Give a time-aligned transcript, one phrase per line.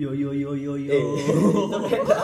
[0.00, 0.96] Yo yo yo yo yo.
[0.96, 1.28] Eh, itu.
[2.00, 2.16] Beda.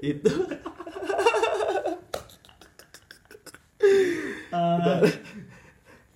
[0.00, 0.32] itu
[4.48, 5.04] Ah,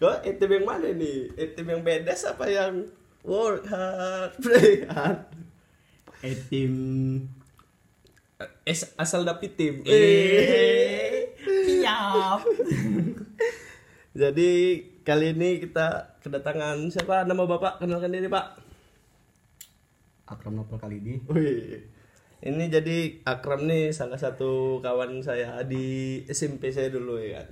[0.01, 2.89] kok item yang mana nih item yang bedes apa yang
[3.21, 4.33] work hard?
[4.49, 5.29] Play hard.
[6.25, 6.73] Eh tim
[8.65, 11.37] Es, asal dapet tim eh.
[11.45, 12.41] Siap.
[14.17, 14.51] jadi
[15.09, 18.69] kali ini kita kedatangan siapa nama bapak kenalkan diri pak
[20.29, 21.15] Akram Nopal kali ini.
[21.33, 21.81] Wih.
[22.39, 27.49] Ini jadi Akram nih salah satu kawan saya di SMP saya dulu ya kan.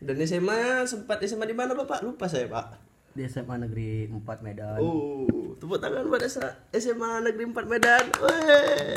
[0.00, 2.04] Dan SMA sempat SMA di mana Bapak?
[2.04, 2.80] Lupa saya, Pak.
[3.16, 4.76] Di SMA Negeri 4 Medan.
[4.80, 5.24] Oh,
[5.56, 8.04] tepuk tangan sa- SMA Negeri 4 Medan.
[8.20, 8.96] Weh.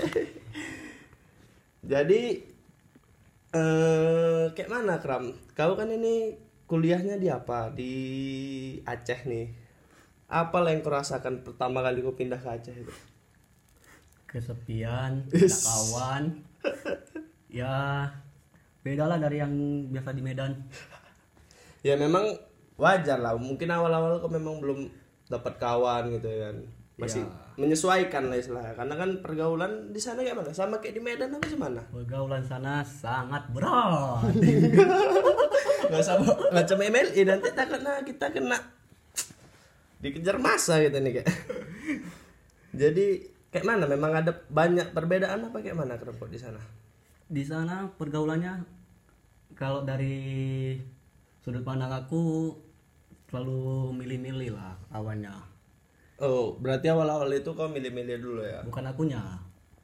[1.84, 2.22] Jadi
[3.56, 5.32] eh kayak mana, Kram?
[5.56, 6.36] Kau kan ini
[6.70, 7.74] kuliahnya di apa?
[7.74, 7.94] Di
[8.86, 9.50] Aceh nih.
[10.30, 12.94] Apa yang kau rasakan pertama kali kau pindah ke Aceh itu?
[14.30, 16.24] Kesepian, tidak kawan.
[17.50, 18.06] ya
[18.86, 19.54] beda lah dari yang
[19.90, 20.54] biasa di Medan.
[21.82, 22.30] ya memang
[22.76, 24.80] wajar lah mungkin awal-awal kok memang belum
[25.32, 26.58] dapat kawan gitu ya kan
[27.00, 27.24] masih
[27.56, 31.48] menyesuaikan lah istilahnya karena kan pergaulan di sana kayak mana sama kayak di Medan apa
[31.48, 34.28] gimana Pergaulan sana sangat berat.
[35.90, 38.58] nggak sama macam MLI nanti kita kena kita kena.
[40.00, 41.28] Dikejar masa gitu nih kayak
[42.72, 43.06] jadi
[43.50, 43.86] kayak mana?
[43.90, 46.62] Memang ada banyak perbedaan apa kayak mana kerupuk di sana?
[47.26, 48.64] Di sana pergaulannya
[49.58, 50.78] kalau dari
[51.44, 52.54] sudut pandang aku
[53.30, 55.34] selalu milih-milih lah kawannya.
[56.20, 58.60] oh berarti awal-awal itu kau milih-milih dulu ya?
[58.66, 59.22] Bukan akunya.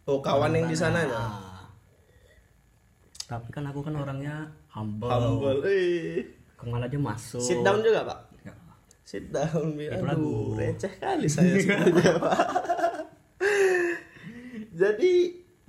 [0.05, 1.15] oh kawan yang di sananya?
[1.15, 1.65] Nah,
[3.25, 4.45] tapi kan aku kan orangnya
[4.75, 5.07] humble.
[5.09, 7.39] humble eh Ke mana aja masuk.
[7.39, 8.53] sit down juga pak Ya.
[9.01, 9.85] Sit down, Bi.
[9.85, 10.33] Itu Aduh, lagu.
[10.55, 12.37] receh kali saya sebenarnya, Pak.
[14.75, 15.13] Jadi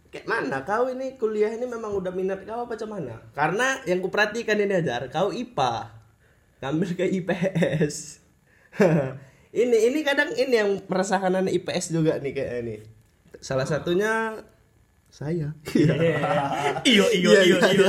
[0.09, 3.21] kayak mana kau ini kuliah ini memang udah minat kau apa macam mana?
[3.33, 5.93] Karena yang kuperhatikan ini ajar, kau IPA.
[6.59, 8.25] Ngambil ke IPS.
[9.63, 12.77] ini ini kadang ini yang merasakan anak IPS juga nih kayak ini.
[13.39, 14.41] Salah satunya
[15.07, 15.53] saya.
[16.89, 17.89] Iyo iyo Iya, iyo iya, iyo.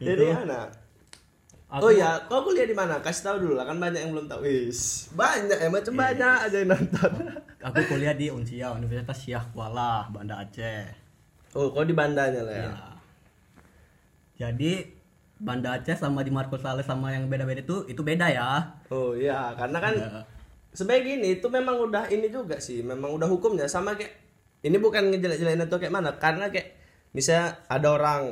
[0.00, 0.66] Jadi anak
[1.70, 2.98] Aku- Oh ya, kau kuliah di mana?
[2.98, 4.42] Kasih tahu dulu lah, kan banyak yang belum tahu.
[4.42, 7.10] Wis, banyak ya, macam banyak aja yang nonton.
[7.70, 10.90] Aku kuliah di Unsia, Universitas Syah Kuala, Banda Aceh.
[11.54, 12.66] Oh, kau di bandanya lah ya.
[12.66, 12.74] Ya.
[14.40, 14.82] Jadi
[15.38, 18.66] Banda Aceh sama di Marco Sales sama yang beda-beda itu itu beda ya.
[18.90, 20.26] Oh iya, karena kan Ya.
[20.74, 24.10] sebagai gini itu memang udah ini juga sih, memang udah hukumnya sama kayak
[24.60, 26.74] ini bukan ngejelek-jelekin atau kayak mana, karena kayak
[27.14, 28.22] misalnya ada orang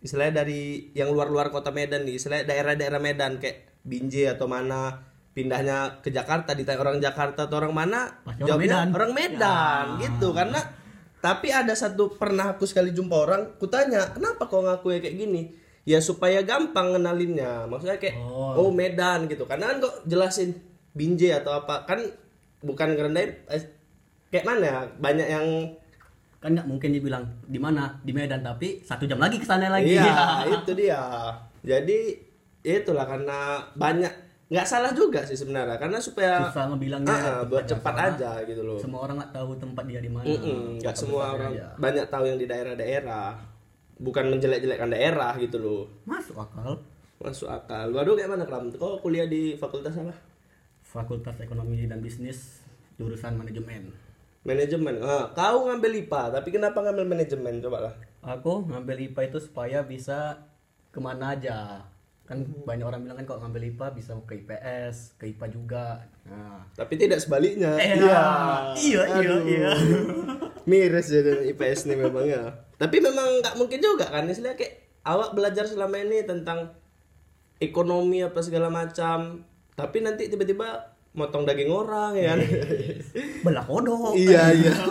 [0.00, 6.02] istilahnya dari yang luar-luar kota Medan nih, istilahnya daerah-daerah Medan kayak Binjai atau mana pindahnya
[6.04, 8.88] ke Jakarta ditanya orang Jakarta atau orang mana Pasti orang jawabnya Medan.
[8.96, 10.28] orang Medan gitu.
[10.36, 10.60] Karena
[11.20, 15.52] tapi ada satu pernah aku sekali jumpa orang kutanya kenapa kau ngaku kayak gini?
[15.88, 17.64] Ya supaya gampang ngenalinnya.
[17.68, 18.68] Maksudnya kayak Oh.
[18.68, 19.48] oh, Medan gitu.
[19.48, 20.56] Karena kan kok jelasin
[20.92, 22.02] Binjai atau apa kan
[22.60, 23.62] bukan ngerendahin eh,
[24.28, 25.46] kayak mana ya banyak yang
[26.40, 29.92] Kan nggak mungkin dibilang di mana di Medan tapi satu jam lagi ke sana lagi.
[29.92, 31.00] iya itu dia
[31.60, 31.98] jadi
[32.60, 34.08] ya itulah karena banyak
[34.48, 37.12] nggak salah juga sih sebenarnya karena supaya Susah ngebilangnya.
[37.12, 38.08] Ah, buat cepat sana.
[38.10, 40.26] aja gitu loh Semua orang nggak tahu tempat dia di mana.
[40.26, 41.66] Mm-mm, nggak semua orang aja.
[41.76, 43.36] banyak tahu yang di daerah-daerah
[43.96, 46.80] bukan menjelek-jelekkan daerah gitu loh Masuk akal.
[47.18, 50.16] masuk akal waduh kayak mana kram kau kuliah di fakultas apa
[50.82, 52.64] Fakultas Ekonomi dan Bisnis
[52.96, 53.92] jurusan manajemen.
[54.44, 55.00] Manajemen.
[55.04, 57.60] Ah, kau ngambil IPA tapi kenapa ngambil manajemen?
[57.60, 57.94] Coba lah.
[58.20, 60.48] Aku ngambil IPA itu supaya bisa
[60.90, 61.84] ke mana aja.
[62.24, 65.86] Kan banyak orang bilang kan kalau ngambil IPA bisa ke IPS, ke IPA juga.
[66.24, 67.74] Nah, tapi tidak sebaliknya.
[67.76, 68.22] Eh, iya,
[68.78, 69.42] iya, Aduh.
[69.44, 69.70] iya.
[70.70, 72.44] miris jadi IPS nih memang ya.
[72.78, 74.28] Tapi memang nggak mungkin juga kan.
[74.30, 76.76] Istilahnya kayak awak belajar selama ini tentang
[77.60, 79.44] ekonomi apa segala macam
[79.76, 82.34] tapi nanti tiba-tiba motong daging orang ya.
[82.34, 82.40] Kan
[83.44, 84.14] belah kodok.
[84.14, 84.72] iya iya.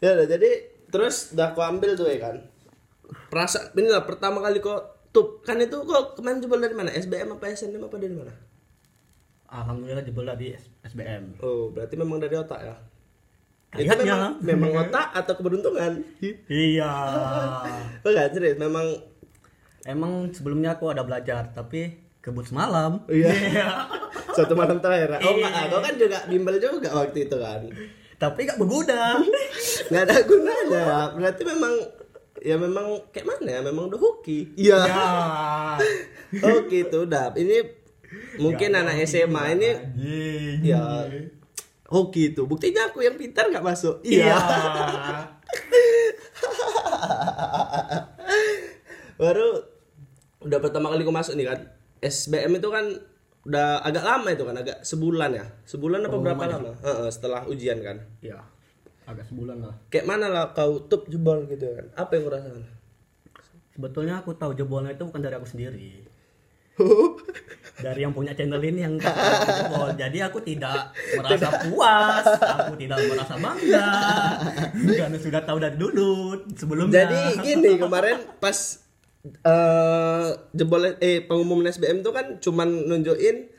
[0.00, 0.50] Ya udah jadi
[0.88, 2.40] terus udah aku ambil tuh ya kan.
[3.28, 6.88] Perasaan ini lah pertama kali kok tuh kan itu kok kemarin jebol dari mana?
[6.88, 8.32] SBM apa SNM apa dari mana?
[9.52, 11.36] Alhamdulillah jebol di SBM.
[11.44, 12.76] oh berarti memang dari otak ya?
[13.76, 14.16] Itu Kayaknya.
[14.16, 15.92] memang, memang otak atau keberuntungan?
[16.48, 16.92] Iya.
[18.08, 18.56] Enggak serius?
[18.56, 18.86] Memang
[19.88, 23.00] Emang sebelumnya aku ada belajar, tapi kebut semalam.
[23.08, 23.32] iya
[24.36, 27.64] satu malam terakhir oh enggak kau kan juga bimbel juga waktu itu kan
[28.20, 29.16] Tapi gak berguna.
[29.88, 30.84] nggak ada gunanya
[31.16, 31.72] berarti memang
[32.40, 35.04] ya memang kayak mana ya memang udah hoki iya ya.
[36.44, 37.64] oh gitu udah ini
[38.36, 40.56] mungkin anak SMA ini Anjing.
[40.60, 41.08] ya
[41.90, 42.46] hoki itu.
[42.46, 43.98] Buktinya aku yang pintar nggak masuk.
[44.06, 44.38] Iya.
[49.18, 49.66] Baru
[50.40, 51.60] udah pertama kali aku masuk nih kan.
[52.00, 52.84] SBM itu kan
[53.40, 55.46] udah agak lama itu kan, agak sebulan ya.
[55.64, 56.72] Sebulan apa berapa lama?
[56.80, 57.96] Heeh, setelah ujian kan.
[58.20, 58.40] Iya.
[59.08, 59.74] Agak sebulan lah.
[59.88, 61.86] Kayak mana lah kau tup jebol gitu kan?
[61.96, 62.64] Apa yang kau rasakan?
[63.76, 66.04] Sebetulnya aku tahu jebolnya itu bukan dari aku sendiri.
[67.80, 69.88] Dari yang punya channel ini yang jebol.
[70.00, 73.92] Jadi aku tidak merasa puas, aku tidak merasa bangga.
[74.76, 77.08] Karena sudah tahu dari dulu sebelumnya.
[77.08, 78.79] Jadi gini kemarin pas
[79.20, 83.52] eh jebol eh pengumuman SBM tuh kan cuman nunjukin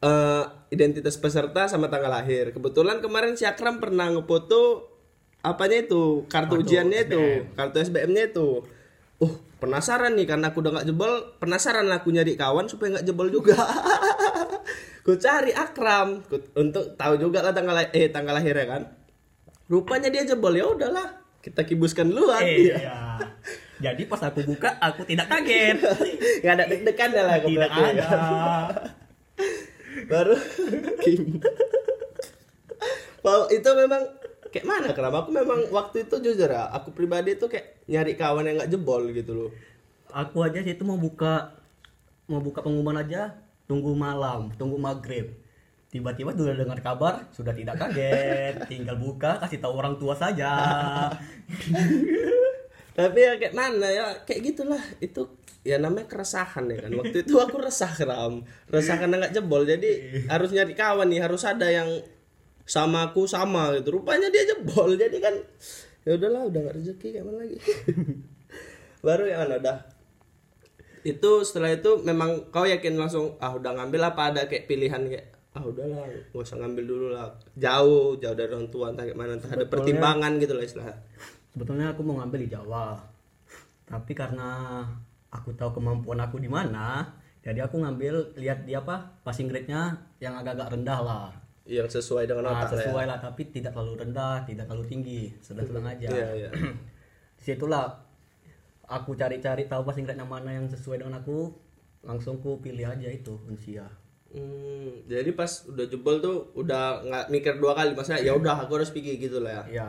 [0.00, 2.50] eh identitas peserta sama tanggal lahir.
[2.50, 4.92] Kebetulan kemarin si Akram pernah ngefoto
[5.40, 7.54] apanya itu kartu, Kartu ujiannya itu, SBM.
[7.54, 8.48] kartu SBM-nya itu.
[9.16, 13.32] Uh, penasaran nih karena aku udah nggak jebol, penasaran aku nyari kawan supaya nggak jebol
[13.32, 13.56] juga.
[15.06, 18.82] ku cari Akram ku- untuk tahu juga lah tanggal eh tanggal lahirnya kan.
[19.72, 22.44] Rupanya dia jebol ya udahlah, kita kibuskan duluan.
[22.44, 23.16] Eh, iya.
[23.76, 25.76] Jadi pas aku buka, aku tidak kaget.
[26.44, 27.90] Gak ada deg-degan lah Tidak berarti ya.
[27.92, 28.08] ada.
[30.10, 30.36] baru
[33.24, 34.02] Wow, itu memang
[34.54, 38.46] kayak mana kenapa aku memang waktu itu jujur ya aku pribadi itu kayak nyari kawan
[38.46, 39.50] yang nggak jebol gitu loh
[40.14, 41.58] Aku aja sih itu mau buka
[42.30, 43.36] mau buka pengumuman aja
[43.66, 45.34] tunggu malam, tunggu maghrib.
[45.90, 50.54] Tiba-tiba sudah dengar kabar, sudah tidak kaget, tinggal buka kasih tahu orang tua saja.
[52.96, 54.04] tapi ya kayak mana ya?
[54.24, 54.80] Kayak gitulah.
[55.04, 56.92] Itu ya namanya keresahan ya kan.
[56.96, 58.40] Waktu itu aku resah keram
[58.72, 59.68] resah karena nggak jebol.
[59.68, 61.20] Jadi harus nyari kawan nih.
[61.20, 61.92] Harus ada yang
[62.64, 64.00] sama aku sama gitu.
[64.00, 64.96] Rupanya dia jebol.
[64.96, 65.36] Jadi kan
[66.08, 67.58] ya udahlah udah nggak rezeki kayak mana lagi?
[69.06, 69.60] Baru yang mana?
[69.60, 69.78] Udah.
[71.04, 75.36] Itu setelah itu memang kau yakin langsung ah udah ngambil apa ada kayak pilihan kayak
[75.56, 77.28] ah udahlah gak usah ngambil dulu lah.
[77.60, 80.96] Jauh jauh dari orang tua entah kayak mana entah ada pertimbangan gitu lah istilahnya
[81.56, 83.00] Sebetulnya aku mau ngambil di Jawa.
[83.88, 84.84] Tapi karena
[85.32, 87.08] aku tahu kemampuan aku di mana,
[87.40, 91.28] jadi aku ngambil lihat dia apa passing grade-nya yang agak-agak rendah lah.
[91.66, 92.86] yang sesuai dengan Nah, otak ya.
[92.86, 96.08] sesuai lah tapi tidak terlalu rendah, tidak terlalu tinggi, sedang-sedang aja.
[96.12, 96.50] Iya, iya.
[97.36, 97.90] Di situlah
[98.84, 101.50] aku cari-cari tahu passing grade-nya mana yang sesuai dengan aku,
[102.04, 103.82] langsung ku pilih aja itu Unsia.
[104.30, 108.76] Hmm, jadi pas udah jebol tuh udah nggak mikir dua kali maksudnya ya udah aku
[108.76, 109.88] harus pergi gitu lah ya Iya.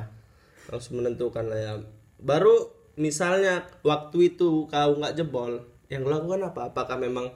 [0.68, 1.74] Langsung menentukan lah ya.
[2.20, 6.72] Baru misalnya waktu itu kau nggak jebol yang lakukan apa?
[6.72, 7.32] Apakah memang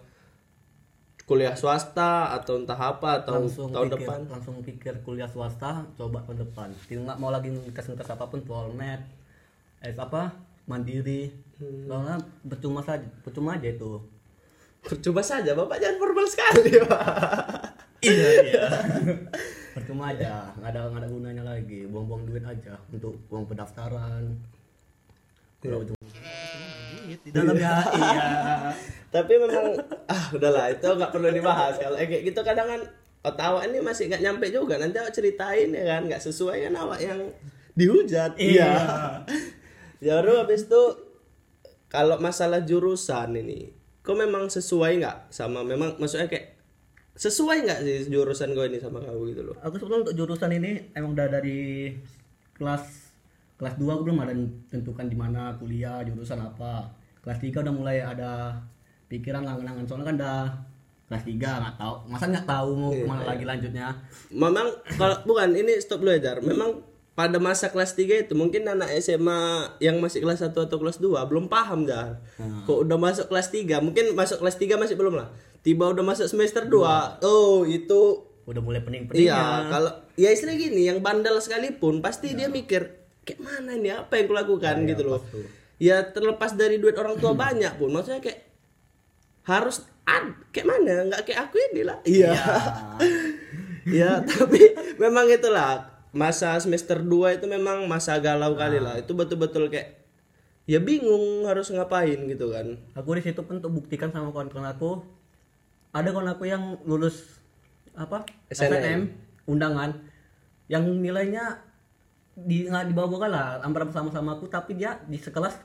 [1.24, 4.19] kuliah swasta atau entah apa atau langsung tahun pikir, depan?
[4.28, 6.69] langsung pikir kuliah swasta coba tahun depan.
[6.92, 9.01] Tidak mau lagi ngetes-ngetes apa pun polmed
[9.80, 10.36] eh apa?
[10.68, 11.51] Mandiri.
[11.62, 11.86] Hmm.
[11.86, 14.01] soalnya percuma saja percuma aja itu.
[14.81, 17.06] Coba saja bapak jangan formal sekali pak.
[18.01, 18.66] Iya iya
[19.71, 21.88] percuma aja nggak ada nggak ada gunanya lagi.
[21.88, 24.35] Buang-buang duit aja untuk uang pendaftaran.
[25.62, 28.27] Kalau ujung duit di dalamnya iya.
[29.12, 29.77] Tapi memang
[30.07, 31.75] ah udahlah itu nggak perlu dibahas.
[31.79, 32.81] Kalau eh, kayak gitu kadang kan
[33.21, 34.79] otak awak ini masih nggak nyampe juga.
[34.79, 36.01] Nanti awak ceritain ya kan?
[36.07, 37.19] Nggak sesuai kan awak yang
[37.75, 38.35] dihujat.
[38.38, 38.71] Iya.
[40.01, 40.83] ya baru habis itu
[41.92, 45.18] kalau masalah jurusan ini kau memang sesuai nggak?
[45.30, 46.60] Sama memang maksudnya kayak
[47.21, 49.56] sesuai nggak sih jurusan gue ini sama kau gitu loh?
[49.61, 51.94] Aku sebetulnya untuk jurusan ini emang udah dari
[52.57, 53.13] kelas
[53.61, 54.33] kelas 2 aku belum ada
[54.73, 56.90] tentukan di mana kuliah jurusan apa.
[57.21, 58.57] Kelas 3 udah mulai ada
[59.06, 60.40] pikiran ngangan-ngangan soalnya kan udah
[61.13, 61.95] kelas 3 nggak tahu.
[62.09, 63.94] Masa nggak tahu mau ke mana lagi lanjutnya?
[64.33, 66.42] Memang kalau bukan ini stop dulu ya Jar.
[66.42, 66.81] memang
[67.13, 71.21] pada masa kelas 3 itu mungkin anak SMA yang masih kelas 1 atau kelas 2
[71.30, 72.18] belum paham Jar.
[72.66, 75.30] Kok udah masuk kelas 3, mungkin masuk kelas 3 masih belum lah.
[75.61, 77.21] Tiba udah masuk semester 2.
[77.21, 79.30] Oh, itu udah mulai pening-peningnya.
[79.30, 83.94] Iya, kalau ya istilah gini yang bandel sekalipun pasti dia mikir kayak mana ini?
[83.94, 84.81] Apa yang kulakukan?
[84.89, 85.21] Gitu loh.
[85.77, 88.41] Ya terlepas dari duit orang tua banyak pun maksudnya kayak
[89.45, 91.06] harus ad, kayak mana?
[91.13, 91.97] Nggak kayak aku ini lah.
[92.06, 92.33] Iya.
[93.81, 99.01] Ya tapi memang itulah masa semester 2 itu memang masa galau kali lah.
[99.01, 100.06] Itu betul-betul kayak
[100.69, 102.77] ya bingung harus ngapain gitu kan.
[102.94, 105.01] Aku di situ pun untuk buktikan sama kawan-kawan aku
[105.92, 107.40] ada kawan aku yang lulus
[107.92, 109.12] apa SNM.
[109.48, 109.92] undangan
[110.71, 111.60] yang nilainya
[112.31, 115.60] di nggak di bawah lah hampir sama-sama aku tapi dia di sekelas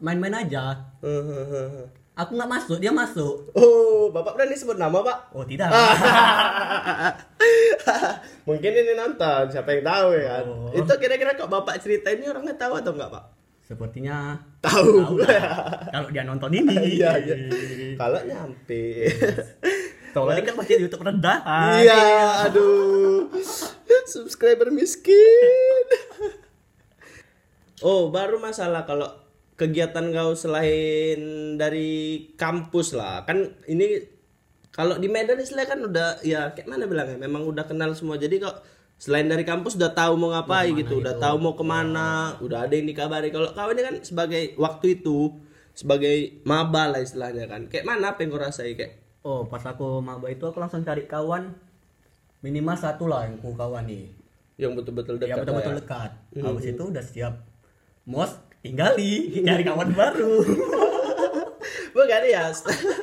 [0.00, 0.78] main-main aja.
[2.20, 3.48] Aku nggak masuk dia masuk.
[3.56, 5.32] Oh bapak berani sebut nama pak?
[5.32, 5.72] Oh tidak.
[8.48, 10.44] Mungkin ini nonton siapa yang tahu ya kan.
[10.44, 10.68] Oh.
[10.74, 13.24] itu kira-kira kok bapak cerita ini orangnya tahu atau enggak pak
[13.70, 15.22] sepertinya Tahu.
[15.94, 17.34] kalau dia nonton ini Iya, iya.
[17.94, 19.06] Kalau nyampe.
[20.14, 22.02] soalnya kan pasti YouTube rendahan Iya,
[22.50, 23.30] aduh.
[24.10, 25.86] Subscriber miskin.
[27.86, 29.06] Oh, baru masalah kalau
[29.54, 33.22] kegiatan kau selain dari kampus lah.
[33.22, 34.02] Kan ini
[34.74, 37.22] kalau di Medan istilah kan udah ya kayak mana bilangnya?
[37.22, 38.18] Memang udah kenal semua.
[38.18, 38.66] Jadi kok
[39.00, 42.74] selain dari kampus udah tahu mau ngapain gitu, udah tahu mau ke mana, udah ada
[42.76, 43.32] yang dikabari.
[43.32, 45.40] Kalau kau ini kan sebagai waktu itu
[45.72, 47.64] sebagai maba lah istilahnya kan.
[47.72, 51.04] Kayak mana apa yang kau rasai kayak oh pas aku maba itu aku langsung cari
[51.04, 51.52] kawan
[52.40, 54.08] minimal satu lah yang ku kawan nih
[54.56, 55.78] yang betul-betul dekat yang betul-betul ya?
[55.84, 57.34] dekat habis itu udah siap
[58.08, 58.32] mos
[58.64, 60.40] tinggali nyari kawan baru
[61.90, 62.48] Bukan ya.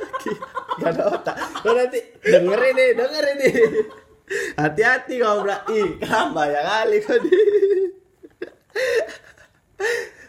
[0.80, 1.36] Gak ada otak.
[1.60, 3.54] Lo nanti dengerin nih, dengerin nih.
[4.56, 5.44] Hati-hati kau.
[5.72, 7.30] Ih, kan banyak kali kau di.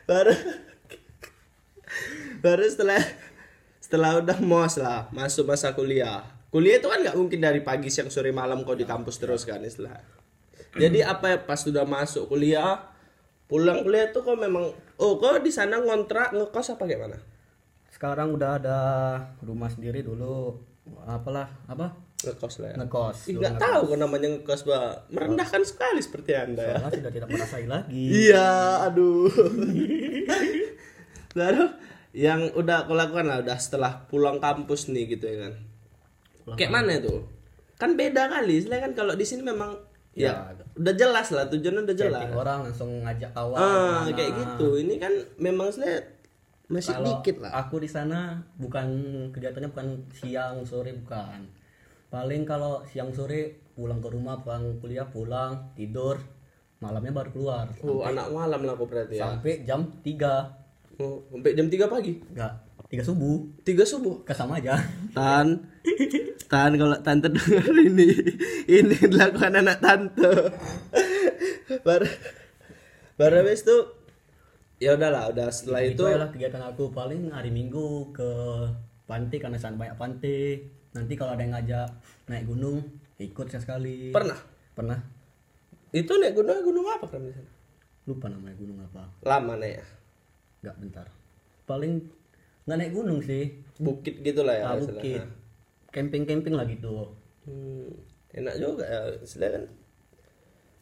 [0.09, 0.33] Baru
[2.39, 3.01] baru setelah
[3.83, 6.23] setelah udah mos lah masuk masa kuliah.
[6.49, 9.61] Kuliah itu kan nggak mungkin dari pagi siang sore malam kau di kampus terus kan
[9.61, 10.01] istilah.
[10.73, 12.89] Jadi apa ya pas sudah masuk kuliah
[13.49, 17.17] pulang kuliah tuh kau memang oh kau di sana ngontrak ngekos apa kayak mana
[17.89, 18.77] sekarang udah ada
[19.43, 20.57] rumah sendiri dulu.
[21.05, 22.75] Apalah apa ngekos lah ya.
[22.83, 23.17] Ngekos.
[23.31, 26.75] Nggak tahu kok namanya ngekos bah merendahkan sekali seperti anda ya.
[26.79, 28.03] Soalnya sudah tidak merasai lagi.
[28.27, 28.49] Iya
[28.91, 29.31] aduh.
[31.37, 31.65] Baru
[32.11, 35.53] yang udah aku lakukan lah udah setelah pulang kampus nih gitu ya kan.
[36.57, 37.39] Kayak mana itu
[37.79, 39.71] kan beda kali istilahnya kan kalau di sini memang
[40.11, 42.27] ya, udah jelas lah tujuannya udah jelas.
[42.27, 44.83] Chatting orang langsung ngajak kawan ah kayak gitu.
[44.83, 46.03] Ini kan memang istilahnya
[46.69, 47.51] masih Kalau dikit lah.
[47.65, 48.87] aku di sana bukan
[49.33, 51.41] kegiatannya bukan siang sore bukan
[52.09, 56.17] paling kalau siang sore pulang ke rumah pulang kuliah pulang tidur
[56.79, 57.65] malamnya baru keluar.
[57.85, 59.35] Oh anak malam lah aku berarti ya?
[59.35, 62.13] sampai jam 3 oh, sampai jam 3 pagi?
[62.31, 62.53] Enggak
[62.89, 63.37] 3 subuh.
[63.61, 64.25] Tiga subuh?
[64.25, 64.73] Ke sama aja.
[65.17, 65.61] Tan,
[66.49, 68.09] Tan kalau tante denger ini,
[68.65, 70.49] ini dilakukan anak tante.
[71.85, 72.09] baru,
[73.13, 73.77] baru habis itu,
[74.81, 76.89] ya udahlah, udah setelah itu itu, adalah kegiatan aku.
[76.89, 78.31] Paling hari minggu ke
[79.05, 81.87] pantai karena sana banyak pantai nanti kalau ada yang ngajak
[82.29, 82.77] naik gunung
[83.19, 84.09] ikut sekali.
[84.09, 84.39] Pernah.
[84.73, 84.99] pernah.
[85.91, 87.51] Itu naik gunung, gunung apa kan di sana?
[88.09, 89.05] lupa namanya gunung apa.
[89.21, 89.85] Lama naik ya,
[90.65, 91.05] nggak bentar.
[91.69, 92.01] Paling
[92.65, 93.53] nggak naik gunung sih.
[93.77, 94.65] Bukit gitu lah ya.
[94.73, 95.21] ah, bukit.
[95.93, 97.13] Camping camping lah gitu.
[97.45, 97.93] Hmm,
[98.33, 99.01] enak juga ya,
[99.53, 99.65] kan.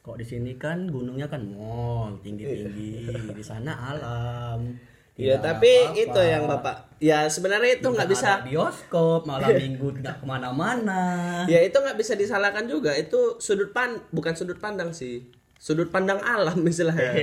[0.07, 4.71] kok di sini kan gunungnya kan mall tinggi tinggi di sana alam
[5.17, 5.97] Iya, tapi apa-apa.
[5.97, 11.01] itu yang bapak, ya sebenarnya itu nggak bisa, bioskop malam minggu tidak ke mana-mana
[11.49, 12.93] ya itu nggak bisa disalahkan juga.
[12.93, 15.25] Itu sudut pan, bukan sudut pandang sih,
[15.57, 17.17] sudut pandang alam istilahnya.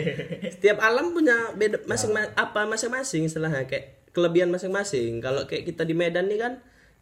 [0.50, 5.22] Setiap alam punya beda masing apa masing-masing istilahnya kayak kelebihan masing-masing.
[5.22, 6.52] Kalau kayak kita di Medan nih kan,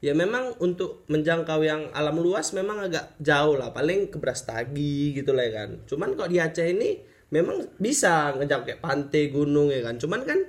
[0.05, 5.33] ya memang untuk menjangkau yang alam luas memang agak jauh lah, paling ke Brastagi gitu
[5.33, 5.71] lah ya kan.
[5.89, 7.01] Cuman kok di Aceh ini
[7.33, 9.97] memang bisa ngejangkau kayak pantai, gunung ya kan.
[9.97, 10.41] Cuman kan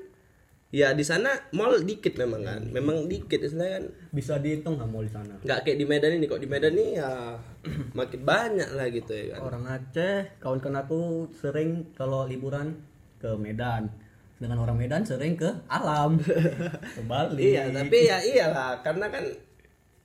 [0.73, 3.85] ya di sana mall dikit memang kan, memang dikit istilahnya kan.
[4.09, 5.37] Bisa dihitung nggak mau di sana?
[5.45, 6.25] Nggak kayak di Medan ini.
[6.25, 7.37] Kok di Medan ini ya
[7.97, 9.39] makin banyak lah gitu ya kan.
[9.45, 12.81] Orang Aceh kawan-kawan aku sering kalau liburan
[13.21, 13.93] ke Medan.
[14.41, 16.17] Dengan orang Medan sering ke alam
[16.97, 17.53] ke Bali.
[17.53, 19.29] Iya tapi ya iyalah karena kan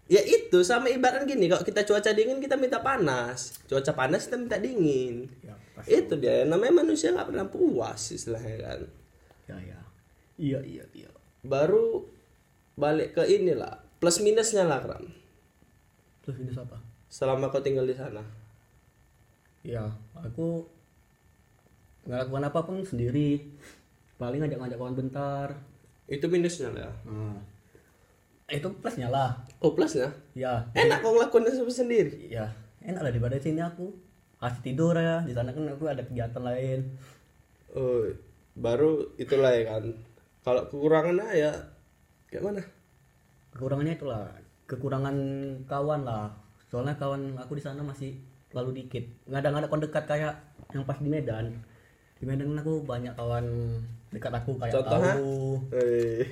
[0.04, 3.64] ya itu sama ibarat gini kalau kita cuaca dingin kita minta panas.
[3.64, 5.32] Cuaca panas kita minta dingin.
[5.40, 5.56] Ya,
[5.88, 8.80] itu dia namanya manusia nggak pernah puas istilahnya kan.
[9.48, 9.87] Ya, ya.
[10.38, 11.10] Iya iya iya.
[11.42, 12.06] Baru
[12.78, 15.04] balik ke inilah plus minusnya lah Kram.
[16.22, 16.78] Terus ini apa?
[17.10, 18.22] Selama kau tinggal di sana.
[19.66, 20.64] Ya aku
[22.06, 23.42] nggak lakukan apa pun sendiri.
[24.16, 25.48] Paling ngajak-ngajak kawan bentar.
[26.08, 26.88] Itu minusnya lah.
[26.88, 26.92] Ya.
[28.48, 29.44] nah, itu plusnya lah.
[29.60, 30.08] Oh plusnya?
[30.32, 32.30] Ya enak kau ngelakuin sendiri.
[32.30, 33.92] Ya enak lah daripada sini aku.
[34.38, 36.94] Kasih tidur ya di sana kan aku ada kegiatan lain.
[37.74, 38.06] Oh
[38.58, 39.84] baru itulah ya kan
[40.42, 41.52] kalau kekurangannya ya
[42.30, 42.62] kayak mana?
[43.54, 44.24] Kekurangannya itulah
[44.68, 45.16] kekurangan
[45.64, 46.30] kawan lah.
[46.68, 48.20] Soalnya kawan aku di sana masih
[48.52, 49.04] terlalu dikit.
[49.26, 50.34] Nggak ada nggak ada kawan dekat kayak
[50.76, 51.46] yang pas di Medan.
[52.18, 53.46] Di Medan kan aku banyak kawan
[54.12, 55.14] dekat aku kayak Contohnya?
[55.16, 55.36] tahu
[55.72, 56.26] Weh,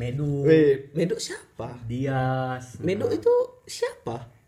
[0.00, 0.46] Medu.
[0.46, 1.76] Weh, Medo siapa?
[1.84, 2.80] Dias.
[2.80, 3.34] Medo itu
[3.68, 4.40] siapa?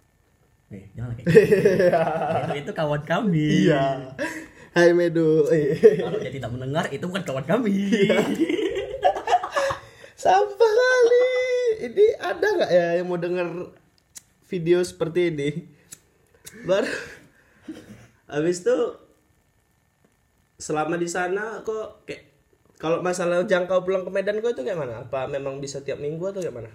[0.73, 1.37] eh jangan kayak gitu.
[2.49, 3.69] itu, itu kawan kami.
[4.73, 5.45] Hai Medo.
[5.53, 7.93] Eh, kalau dia tidak mendengar itu bukan kawan kami
[10.23, 11.27] Sampah kali.
[11.83, 13.75] Ini ada nggak ya yang mau denger
[14.47, 15.51] video seperti ini?
[16.63, 16.87] Baru
[18.31, 18.79] habis itu
[20.63, 22.23] selama di sana kok kayak
[22.79, 26.23] kalau masalah jangkau pulang ke Medan kau itu kayak mana apa memang bisa tiap minggu
[26.31, 26.71] atau kayak mana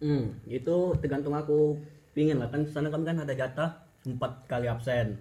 [0.00, 1.76] Hmm, itu tergantung aku
[2.16, 5.20] pingin lah kan sana kami kan ada jatah empat kali absen.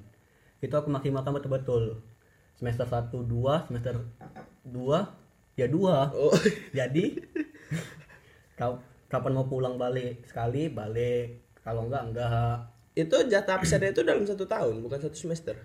[0.64, 2.00] Itu aku maksimalkan betul-betul.
[2.56, 4.08] Semester 1 2, semester
[4.64, 5.20] 2
[5.60, 6.08] ya dua.
[6.16, 6.32] oh
[6.72, 7.20] Jadi
[9.10, 10.28] kapan mau pulang balik?
[10.28, 11.56] Sekali balik.
[11.64, 12.56] Kalau enggak enggak.
[12.94, 15.56] Itu jatah absennya itu dalam satu tahun bukan satu semester?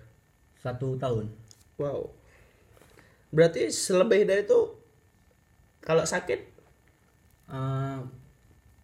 [0.59, 1.27] Satu tahun.
[1.75, 2.15] Wow.
[3.35, 4.59] Berarti selebih dari itu
[5.83, 6.39] kalau sakit?
[7.51, 7.99] Eh,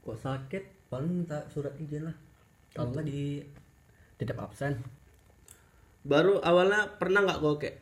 [0.04, 0.64] kok sakit?
[0.92, 2.18] Paling minta surat izin lah.
[2.76, 3.40] Kalau enggak di
[4.20, 4.78] tetap absen.
[6.06, 7.78] Baru awalnya pernah nggak kau kayak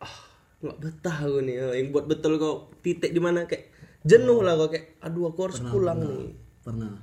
[0.00, 0.16] ah
[0.60, 3.44] nggak betah gue nih Oh, yang buat betul kau titik di mana?
[3.44, 3.75] Kayak
[4.06, 6.30] jenuh lah kau kayak aduh aku harus pulang nih.
[6.62, 6.94] pernah.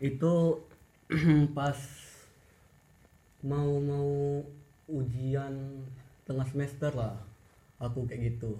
[0.00, 0.64] Itu
[1.56, 1.76] pas
[3.44, 4.40] mau mau
[4.88, 5.84] ujian
[6.24, 7.20] tengah semester lah
[7.76, 8.56] aku kayak gitu.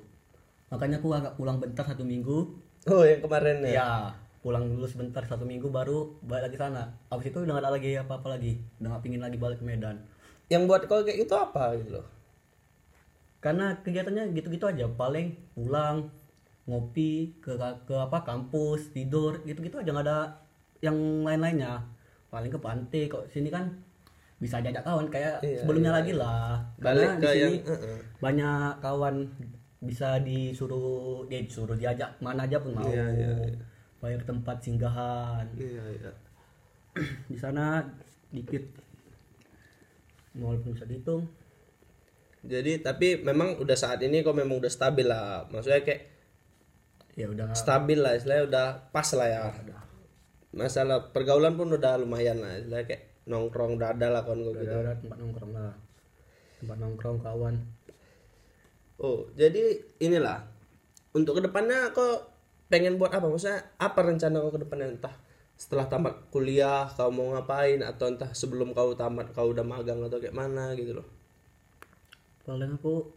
[0.69, 2.53] Makanya aku agak pulang bentar satu minggu.
[2.93, 3.73] Oh yang kemarin ya?
[3.73, 3.91] Ya
[4.45, 6.85] pulang dulu sebentar satu minggu baru balik lagi sana.
[7.09, 9.65] Abis itu udah gak ada lagi apa apa lagi udah gak pingin lagi balik ke
[9.65, 10.05] Medan.
[10.53, 12.07] Yang buat kau kayak gitu apa gitu loh?
[13.41, 16.13] Karena kegiatannya gitu-gitu aja paling pulang
[16.65, 17.53] ngopi ke
[17.85, 20.19] ke apa kampus tidur gitu-gitu aja nggak ada
[20.81, 21.85] yang lain-lainnya.
[22.33, 23.69] Paling ke pantai kok sini kan
[24.41, 26.61] bisa jajak kawan kayak Iya, sebelumnya lagi lah.
[26.77, 27.99] Balik karena ke di sini yang uh-uh.
[28.21, 29.17] banyak kawan
[29.85, 32.89] bisa disuruh dia disuruh diajak mana aja pun mau.
[32.89, 33.61] Iya, iya, iya.
[34.01, 35.45] bayar tempat singgahan.
[35.57, 36.13] Iya iya.
[37.31, 37.85] Di sana
[38.33, 38.65] dikit.
[40.35, 41.31] Walaupun bisa dihitung.
[42.45, 45.47] Jadi tapi memang udah saat ini kau memang udah stabil lah.
[45.49, 46.14] Maksudnya kayak
[47.15, 47.55] ya udah.
[47.55, 49.43] Stabil lah istilahnya udah pas lah ya.
[50.55, 54.75] Masalah pergaulan pun udah lumayan lah istilahnya kayak nongkrong udah ada lah kawan gue gitu.
[54.75, 55.75] ada tempat nongkrong lah.
[56.61, 57.55] Tempat nongkrong kawan.
[59.03, 60.47] Oh jadi inilah
[61.15, 62.23] untuk ke depannya kau
[62.71, 63.27] pengen buat apa?
[63.27, 65.15] Maksudnya apa rencana kau ke depannya entah
[65.55, 67.83] setelah tamat kuliah kau mau ngapain?
[67.83, 71.07] Atau entah sebelum kau tamat kau udah magang atau kayak mana gitu loh.
[72.45, 73.09] Paling aku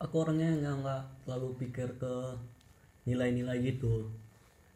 [0.00, 2.12] aku orangnya yang nggak terlalu pikir ke
[3.04, 4.08] nilai-nilai gitu.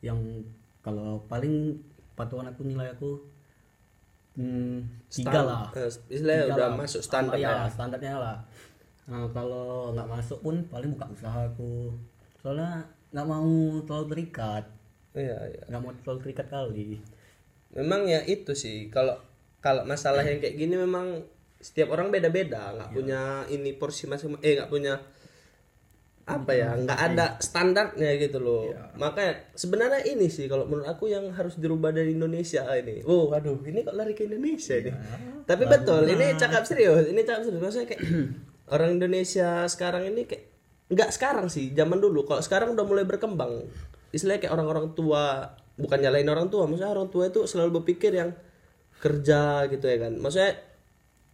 [0.04, 0.48] Yang
[0.84, 1.76] kalau paling
[2.14, 3.20] patuan aku nilai aku
[4.38, 5.66] hmm, tiga lah.
[5.74, 6.78] eh, istilahnya udah lah.
[6.78, 7.70] masuk standar ya, ya.
[7.70, 8.36] standarnya lah.
[9.08, 11.92] Nah, kalau nggak masuk pun paling buka usaha aku.
[12.44, 13.50] Soalnya nggak mau
[13.88, 14.64] terlalu terikat.
[15.16, 15.62] Iya iya.
[15.66, 16.88] Nggak mau terlalu terikat kali.
[17.74, 18.92] Memang ya itu sih.
[18.92, 19.16] Kalau
[19.58, 21.24] kalau masalah yang kayak gini memang
[21.58, 22.76] setiap orang beda-beda.
[22.76, 25.00] Nggak punya ini porsi masing eh nggak punya
[26.28, 28.68] apa ya nggak ada standarnya gitu loh.
[29.00, 33.00] Makanya sebenarnya ini sih kalau menurut aku yang harus dirubah dari Indonesia ini.
[33.08, 34.94] Oh aduh ini kok lari ke Indonesia nih
[35.48, 37.62] tapi betul ini cakap serius ini cakap serius.
[37.64, 38.02] Maksudnya kayak
[38.76, 40.44] orang Indonesia sekarang ini kayak
[40.92, 42.28] nggak sekarang sih zaman dulu.
[42.28, 43.64] Kalau sekarang udah mulai berkembang.
[44.12, 46.68] Istilahnya kayak orang-orang tua bukan nyalain orang tua.
[46.68, 48.36] Maksudnya orang tua itu selalu berpikir yang
[49.00, 50.12] kerja gitu ya kan.
[50.20, 50.52] Maksudnya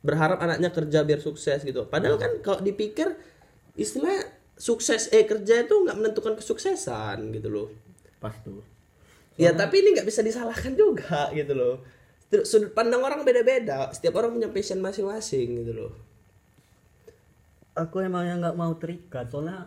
[0.04, 1.86] berharap anaknya kerja biar sukses gitu.
[1.90, 3.14] Padahal kan kalau dipikir
[3.74, 4.14] istilah
[4.54, 7.68] sukses eh kerja itu nggak menentukan kesuksesan gitu loh.
[8.22, 8.62] Pas tuh.
[9.34, 11.82] Ya tapi ini nggak bisa disalahkan juga gitu loh.
[12.46, 13.90] Sudut pandang orang beda-beda.
[13.90, 15.92] Setiap orang punya passion masing-masing gitu loh.
[17.74, 19.66] Aku emang yang nggak mau terikat soalnya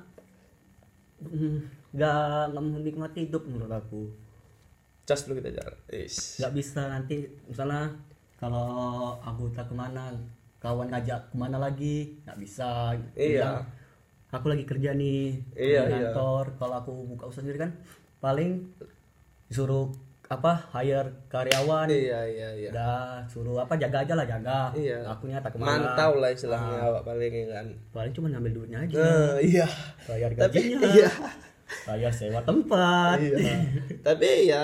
[1.19, 1.59] mm,
[1.91, 4.07] nggak nggak menikmati hidup menurut aku.
[5.03, 5.75] Cas dulu kita jalan.
[5.91, 6.39] Is.
[6.39, 7.91] Nggak bisa nanti misalnya
[8.39, 10.15] kalau aku tak ke mana
[10.63, 12.95] kawan ngajak ke mana lagi nggak bisa.
[13.15, 13.43] Iya.
[13.43, 13.76] Bilang,
[14.27, 16.11] aku lagi kerja nih Iya, di iya.
[16.11, 16.43] kantor.
[16.59, 17.71] Kalau aku buka usaha sendiri kan
[18.19, 18.67] paling
[19.47, 19.93] disuruh
[20.27, 21.87] apa hire karyawan.
[21.87, 22.69] Iya iya iya.
[22.75, 24.75] Udah suruh apa jaga aja lah jaga.
[24.75, 25.07] Iya.
[25.07, 25.95] akunya tak ke mana.
[25.95, 27.67] Mantau lah istilahnya awak paling ya kan.
[27.95, 28.95] Paling cuma ngambil duitnya aja.
[28.99, 29.67] Eh, iya.
[30.03, 30.79] Bayar tapi gajinya.
[30.91, 31.11] iya.
[31.87, 33.17] Bayar sewa tempat.
[33.23, 33.55] Iya.
[34.03, 34.63] Tapi ya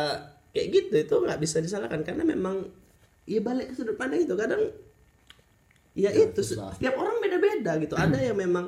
[0.51, 2.03] kayak gitu itu nggak bisa disalahkan.
[2.03, 2.67] Karena memang
[3.23, 4.59] ya balik ke sudut pandang itu kadang
[5.95, 6.75] ya, itu susah.
[6.75, 7.95] setiap orang beda-beda gitu.
[7.95, 8.67] Ada yang memang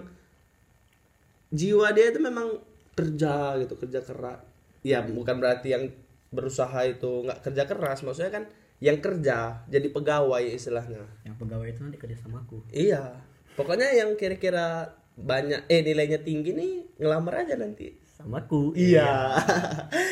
[1.55, 2.59] jiwa dia itu memang
[2.99, 4.43] kerja gitu kerja keras.
[4.83, 5.87] Ya bukan berarti yang
[6.35, 8.43] berusaha itu nggak kerja keras maksudnya kan
[8.83, 11.07] yang kerja jadi pegawai istilahnya.
[11.23, 12.59] Yang pegawai itu nanti kerja sama aku.
[12.75, 13.23] Iya
[13.55, 17.95] pokoknya yang kira-kira banyak eh nilainya tinggi nih ngelamar aja nanti.
[18.03, 18.75] Sama aku.
[18.75, 19.35] Iya.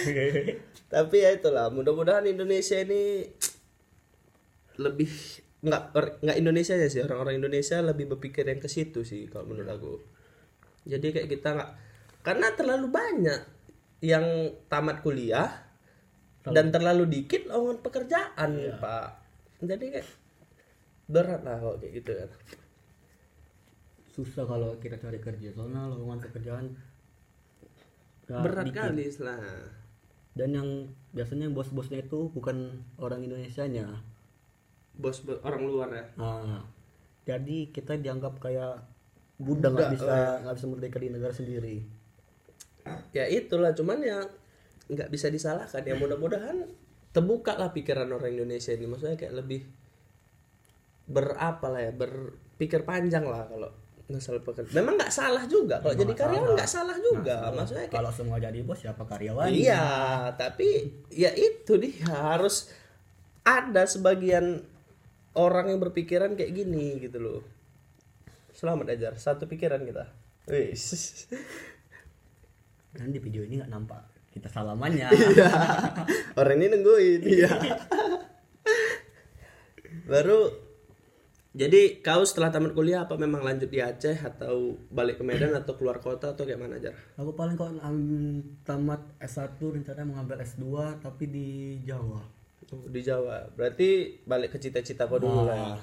[0.94, 3.28] Tapi ya itulah, mudah-mudahan Indonesia ini
[4.80, 5.12] lebih
[5.64, 5.84] nggak
[6.24, 9.94] nggak Indonesia aja sih orang-orang Indonesia lebih berpikir yang ke situ sih kalau menurut aku.
[10.84, 11.72] Jadi kayak kita nggak
[12.24, 13.42] karena terlalu banyak
[14.04, 14.26] yang
[14.68, 15.48] tamat kuliah
[16.44, 19.08] dan terlalu dikit lowongan pekerjaan pak.
[19.64, 20.08] Jadi kayak
[21.08, 22.30] berat lah kalau kayak gitu kan.
[24.14, 26.70] susah kalau kita cari kerja soalnya lowongan pekerjaan
[28.30, 28.86] berat dikit.
[28.86, 29.42] kali lah
[30.38, 30.70] dan yang
[31.18, 33.90] biasanya bos-bosnya itu bukan orang Indonesia nya
[34.94, 36.62] bos bo- orang luar ya nah,
[37.26, 38.86] jadi kita dianggap kayak
[39.44, 41.78] budak nggak bisa nggak bisa merdeka di negara sendiri.
[43.12, 44.24] Ya itulah cuman ya
[44.88, 45.84] nggak bisa disalahkan.
[45.84, 46.68] Ya mudah-mudahan
[47.14, 48.88] terbuka lah pikiran orang Indonesia ini.
[48.88, 49.62] Maksudnya kayak lebih
[51.04, 53.68] berapa lah ya berpikir panjang lah kalau
[54.04, 57.52] masalah pekerjaan memang nggak salah juga kalau jadi karyawan nggak salah juga.
[57.52, 59.52] Maksudnya kayak kalau semua jadi bos siapa karyawan?
[59.52, 59.86] Iya
[60.40, 62.72] tapi ya itu dia harus
[63.44, 64.64] ada sebagian
[65.36, 67.42] orang yang berpikiran kayak gini gitu loh
[68.54, 70.06] selamat ajar satu pikiran kita
[70.46, 70.84] Wis.
[72.94, 75.50] dan di video ini nggak nampak kita salamannya Iya.
[76.34, 77.22] Orang ini nungguin.
[77.34, 77.54] Iya.
[80.04, 80.50] Baru
[81.54, 85.74] jadi kau setelah tamat kuliah apa memang lanjut di Aceh atau balik ke Medan atau
[85.74, 86.90] keluar kota atau kayak mana aja?
[87.14, 90.66] aku paling kalau am- tamat S1 rencana mau ngambil S2
[91.00, 91.48] tapi di
[91.84, 92.26] Jawa
[92.74, 93.54] Oh, di Jawa.
[93.54, 95.78] Berarti balik ke cita-cita kau dulu lah.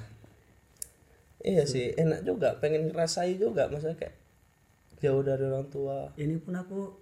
[1.40, 1.48] Ya.
[1.50, 2.56] Iya sih, enak juga.
[2.60, 4.14] Pengen ngerasain juga maksudnya kayak
[5.00, 6.12] jauh dari orang tua.
[6.14, 6.92] ini pun aku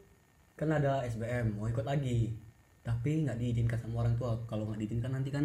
[0.54, 2.30] kan ada SBM mau ikut lagi
[2.80, 5.44] tapi nggak diizinkan sama orang tua kalau nggak diizinkan nanti kan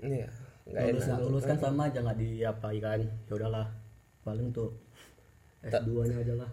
[0.00, 0.28] Iya,
[0.64, 1.18] nggak lulus enak.
[1.20, 3.68] lulus kan sama aja nggak diapai kan ya udahlah
[4.20, 4.72] paling tuh
[5.60, 6.50] S2 nya aja lah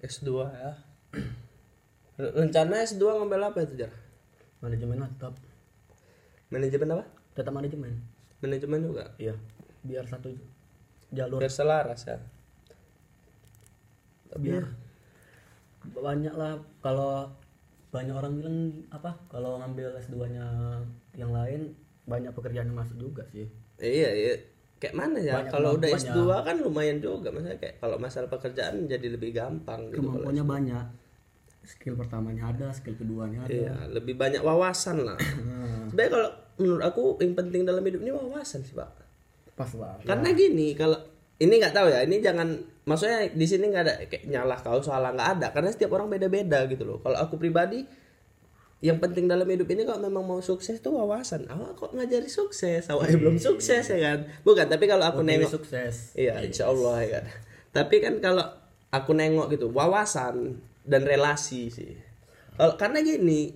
[0.00, 0.72] S2 ya.
[2.40, 3.92] Rencana S2 ngambil apa itu, Jar?
[4.60, 5.34] manajemen lah tetap
[6.48, 7.04] Manajemen apa?
[7.36, 7.92] tetap manajemen
[8.40, 9.04] Manajemen juga.
[9.16, 9.36] iya
[9.84, 10.32] biar satu
[11.16, 12.18] jalur Biar selaras ya.
[14.36, 14.64] biar
[15.86, 17.24] banyak lah kalau
[17.88, 18.58] banyak orang bilang
[18.90, 20.44] apa kalau ngambil S2 nya
[21.14, 21.72] yang lain
[22.04, 24.32] banyak pekerjaan yang masuk juga sih Iya, iya.
[24.76, 25.36] Kayak mana ya?
[25.36, 26.16] Banyak Kalau udah kemampuannya.
[26.16, 27.28] S2 kan lumayan juga.
[27.28, 30.00] Maksudnya kayak kalau masalah pekerjaan jadi lebih gampang gitu.
[30.00, 30.84] kemampuannya banyak
[31.62, 35.20] skill pertamanya ada skill keduanya ada Iya, lebih banyak wawasan lah.
[35.86, 38.88] Sebenarnya kalau menurut aku yang penting dalam hidup ini wawasan sih, Pak.
[39.56, 41.00] Pas lah Karena gini, kalau
[41.40, 42.48] ini nggak tahu ya, ini jangan
[42.86, 46.68] maksudnya di sini nggak ada kayak nyalah kau salah nggak ada karena setiap orang beda-beda
[46.68, 46.98] gitu loh.
[47.00, 47.82] Kalau aku pribadi
[48.84, 51.48] yang penting dalam hidup ini kalau memang mau sukses tuh wawasan.
[51.48, 54.28] Awak kok ngajari sukses, awak belum sukses ya kan?
[54.44, 57.24] Bukan, tapi kalau aku nengok sukses Iya, insya Allah ya kan.
[57.72, 58.44] Tapi kan kalau
[58.92, 61.96] aku nengok gitu, wawasan dan relasi sih.
[62.56, 63.52] Kalau karena gini,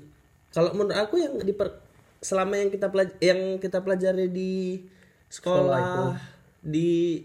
[0.50, 1.78] kalau menurut aku yang diper
[2.20, 4.82] selama yang kita pelaj yang kita pelajari di
[5.30, 6.18] sekolah,
[6.60, 7.22] di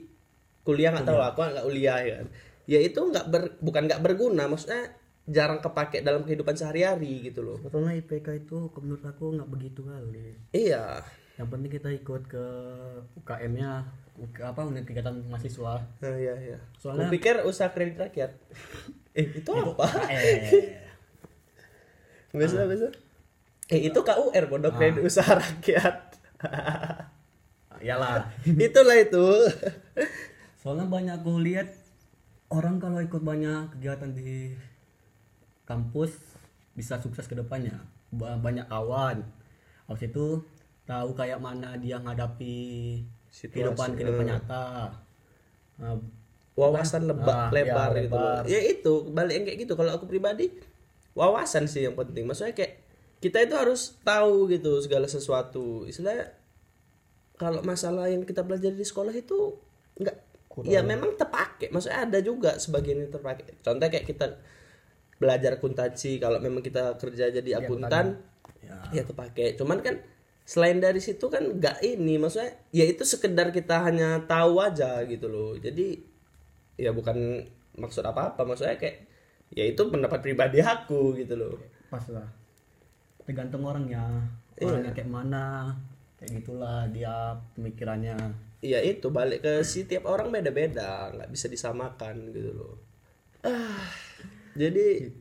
[0.61, 2.27] kuliah nggak tahu aku nggak kuliah ya kan.
[2.65, 4.93] Ya itu nggak ber, bukan nggak berguna, maksudnya
[5.25, 7.57] jarang kepake dalam kehidupan sehari-hari gitu loh.
[7.57, 11.01] sebetulnya IPK itu menurut aku nggak begitu kali Iya.
[11.35, 12.45] yang penting kita ikut ke
[13.17, 13.89] UKM nya
[14.39, 16.57] apa unit kegiatan mahasiswa Nah, iya iya.
[16.77, 18.37] Soalnya- Aku pikir usaha kredit rakyat.
[19.17, 19.85] eh, itu apa?
[20.07, 20.53] eh
[22.37, 22.87] Biasa biasa.
[23.67, 25.97] Eh itu KUR Pondok Kredit Usaha Rakyat.
[27.85, 28.25] iyalah
[28.65, 29.25] Itulah itu.
[30.65, 31.69] soalnya banyak aku lihat
[32.49, 34.57] orang kalau ikut banyak kegiatan di
[35.63, 36.17] kampus
[36.73, 37.77] bisa sukses ke depannya
[38.09, 39.21] Ba- banyak kawan
[39.85, 40.41] habis itu
[40.83, 42.57] tahu kayak mana dia menghadapi
[43.29, 44.89] kehidupan kehidupan nyata
[45.75, 45.99] Nah,
[46.55, 48.15] Wawasan Ah, lebak lebar ya, gitu.
[48.15, 48.41] lebar.
[48.47, 49.73] Ya itu balik yang kayak gitu.
[49.75, 50.47] Kalau aku pribadi
[51.11, 52.23] wawasan sih yang penting.
[52.23, 52.79] Maksudnya kayak
[53.19, 55.83] kita itu harus tahu gitu segala sesuatu.
[55.83, 56.31] Istilahnya
[57.35, 59.59] kalau masalah yang kita pelajari di sekolah itu
[59.99, 60.17] enggak
[60.63, 61.67] ya memang terpakai.
[61.67, 63.59] Maksudnya ada juga sebagian yang terpakai.
[63.59, 64.39] Contoh kayak kita
[65.19, 68.23] belajar akuntansi kalau memang kita kerja jadi akuntan
[68.63, 69.01] ya.
[69.01, 69.59] ya terpakai.
[69.59, 69.99] Cuman kan
[70.45, 75.27] selain dari situ kan nggak ini maksudnya ya itu sekedar kita hanya tahu aja gitu
[75.27, 75.59] loh.
[75.59, 75.99] Jadi
[76.79, 77.43] ya bukan
[77.75, 79.03] maksud apa apa maksudnya kayak
[79.51, 81.59] ya itu pendapat pribadi aku gitu loh.
[81.91, 82.27] Pas lah
[83.25, 84.23] tergantung orangnya.
[84.61, 85.75] Orangnya kayak mana
[86.19, 88.17] kayak gitulah dia pemikirannya.
[88.63, 92.75] Iya itu balik ke setiap orang beda-beda nggak bisa disamakan gitu loh.
[93.45, 93.89] Ah
[94.55, 95.11] jadi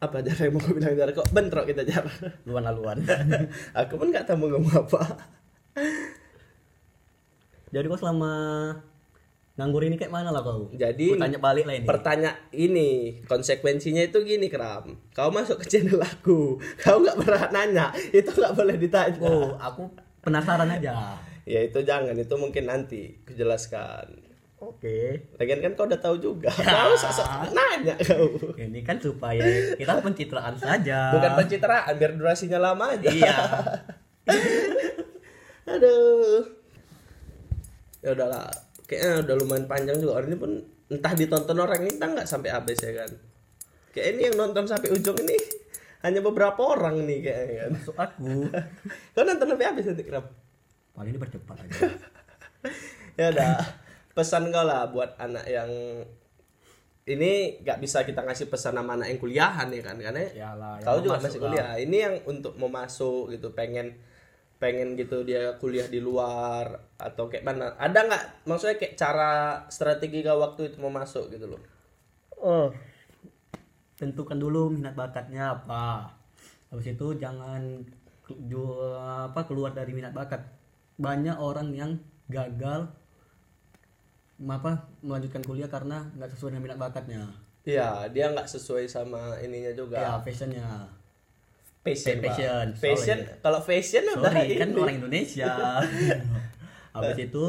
[0.00, 2.08] apa cara yang mau aku bilang cara kok bentrok kita cara
[2.48, 3.04] luan laluan
[3.84, 5.02] aku pun nggak tahu mau ngomong apa.
[7.70, 8.32] Jadi kau selama
[9.60, 10.72] nganggur ini kayak mana lah kau?
[10.72, 11.84] Jadi, tanya balik lah ini.
[11.84, 14.96] pertanyaan ini konsekuensinya itu gini kram.
[15.12, 16.56] Kau masuk ke channel aku.
[16.82, 17.86] Kau nggak pernah nanya.
[17.92, 19.20] Itu nggak boleh ditanya.
[19.20, 19.92] Oh aku
[20.24, 21.20] penasaran aja.
[21.44, 22.16] Ya itu jangan.
[22.16, 24.32] Itu mungkin nanti kujelaskan.
[24.60, 25.28] Oke.
[25.36, 26.48] Lagian kan kau udah tahu juga.
[26.52, 28.56] Kau sok nanya kau.
[28.56, 29.44] Ini kan supaya
[29.76, 31.12] kita pencitraan saja.
[31.12, 33.08] Bukan pencitraan biar durasinya lama aja.
[33.12, 33.36] Iya.
[35.76, 36.48] Aduh.
[38.00, 38.48] Ya udahlah
[38.90, 40.52] kayaknya udah lumayan panjang juga orang ini pun
[40.90, 43.10] entah ditonton orang entah nggak sampai habis ya kan
[43.94, 45.38] kayak ini yang nonton sampai ujung ini
[46.02, 48.22] hanya beberapa orang nih kayaknya kan Masuk aku.
[49.14, 50.30] kau nonton sampai habis nanti kenapa
[50.90, 51.86] Paling ini percepat aja.
[53.20, 53.56] ya udah
[54.10, 55.70] pesan kau lah buat anak yang
[57.06, 60.86] ini nggak bisa kita ngasih pesan sama anak yang kuliahan ya kan karena Iyalah, yang
[60.86, 61.44] kau juga masih lah.
[61.46, 63.96] kuliah ini yang untuk mau masuk gitu pengen
[64.60, 69.32] pengen gitu dia kuliah di luar atau kayak mana ada nggak maksudnya kayak cara
[69.66, 71.60] strategi kau waktu itu mau masuk gitu loh
[72.40, 72.72] Oh.
[74.00, 76.08] Tentukan dulu minat bakatnya apa.
[76.72, 77.84] Habis itu jangan
[78.24, 80.40] ke- ju- apa keluar dari minat bakat.
[80.96, 82.00] Banyak orang yang
[82.32, 82.88] gagal
[84.40, 87.28] apa melanjutkan kuliah karena nggak sesuai dengan minat bakatnya.
[87.60, 90.00] Iya, dia nggak sesuai sama ininya juga.
[90.00, 90.64] Ya, passionnya.
[91.80, 92.36] Fashion, Pak.
[92.36, 93.40] Fashion, Fashion, sorry.
[93.40, 94.76] kalau fashion udah Sorry, kan ini.
[94.76, 95.52] orang Indonesia.
[96.94, 97.44] Habis itu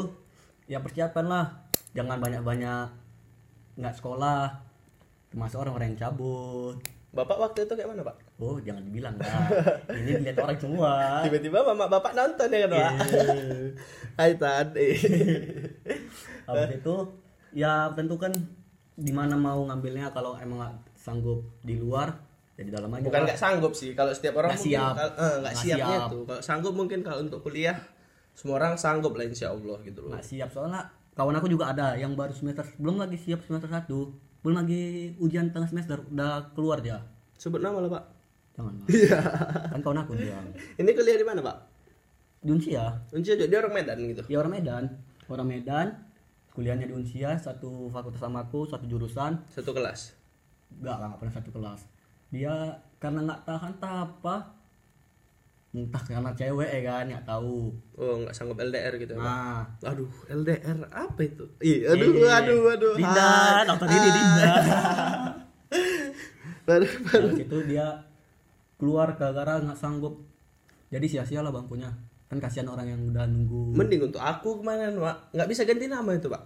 [0.71, 1.45] ya persiapan lah.
[1.91, 2.87] Jangan banyak-banyak
[3.75, 4.55] nggak sekolah.
[5.27, 6.79] Termasuk orang-orang yang cabut.
[7.11, 8.15] Bapak waktu itu kayak mana, Pak?
[8.39, 9.51] Oh, jangan dibilang lah.
[9.91, 10.91] Ini dilihat orang semua.
[11.27, 12.91] Tiba-tiba mama bapak nonton ya kan, Pak?
[14.19, 14.71] Hai, Tan.
[16.47, 16.95] Habis itu
[17.51, 18.31] ya tentukan
[18.95, 22.30] di mana mau ngambilnya kalau emang nggak sanggup di luar
[22.63, 23.03] di dalam aja.
[23.03, 24.93] Bukan nggak sanggup sih, kalau setiap orang Nggak siap.
[24.93, 26.09] eh, nggak Nggak siapnya siap.
[26.09, 26.21] tuh.
[26.23, 27.77] Kalau sanggup mungkin kalau untuk kuliah
[28.31, 30.11] semua orang sanggup lah insya Allah gitu loh.
[30.11, 34.07] nggak siap soalnya kawan aku juga ada yang baru semester belum lagi siap semester satu
[34.39, 34.81] belum lagi
[35.17, 37.03] ujian tengah semester udah keluar dia
[37.35, 38.03] Sebut nama lah, Pak.
[38.53, 38.87] jangan lah.
[38.95, 39.19] Iya.
[39.67, 40.39] kan kawan aku dia
[40.75, 41.57] Ini kuliah di mana, Pak?
[42.39, 44.21] di Unsia Unsia dia orang Medan gitu.
[44.23, 44.83] dia orang Medan
[45.27, 45.87] orang Medan
[46.49, 50.15] kuliahnya di Unsia satu fakultas sama aku satu jurusan Satu kelas.
[50.73, 51.83] nggak lah, pernah satu kelas
[52.31, 52.55] dia
[52.97, 54.57] karena nggak tahan apa
[55.71, 60.09] entah karena cewek ya kan nggak tahu Oh, nggak sanggup LDR gitu ya, nah Aduh,
[60.27, 61.47] LDR apa itu?
[61.63, 62.93] Ih, aduh, Eh, aduh, aduh.
[62.99, 63.63] Dinda Hai.
[63.63, 64.51] nonton ini Dinda
[66.71, 67.87] Aduh, dari situ dia
[68.75, 70.23] keluar gara-gara nggak sanggup
[70.87, 71.87] jadi sia-sia lah bangkunya
[72.27, 75.35] kan kasihan orang yang udah nunggu Mending untuk aku ke mana, Pak?
[75.35, 76.43] Nggak bisa ganti nama itu, Pak.